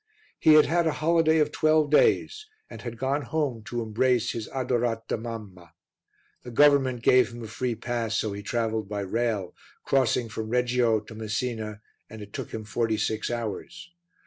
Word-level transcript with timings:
He 0.39 0.55
had 0.55 0.65
had 0.65 0.87
a 0.87 0.93
holiday 0.93 1.37
of 1.37 1.51
twelve 1.51 1.91
days, 1.91 2.47
and 2.71 2.81
had 2.81 2.97
gone 2.97 3.21
home 3.21 3.61
to 3.65 3.83
embrace 3.83 4.31
his 4.31 4.47
adorata 4.47 5.15
mamma. 5.15 5.73
The 6.41 6.49
government 6.49 7.03
gave 7.03 7.29
him 7.31 7.43
a 7.43 7.47
free 7.47 7.75
pass, 7.75 8.17
so 8.17 8.33
he 8.33 8.41
travelled 8.41 8.89
by 8.89 9.01
rail, 9.01 9.53
crossing 9.83 10.27
from 10.27 10.49
Reggio 10.49 11.01
to 11.01 11.13
Messina, 11.13 11.81
and 12.09 12.23
it 12.23 12.33
took 12.33 12.49
him 12.51 12.63
forty 12.63 12.97
six 12.97 13.29
hours. 13.29 13.91